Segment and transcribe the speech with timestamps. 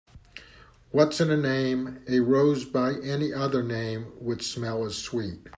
[0.89, 2.01] What's in a name?
[2.07, 5.45] A rose by any other name would smell as sweet.